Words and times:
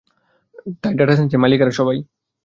তাই 0.81 0.93
ডেটা 0.99 1.13
সাইন্সের 1.17 1.41
মালিক 1.43 1.59
এরা 1.61 1.73
সবাই। 1.79 1.97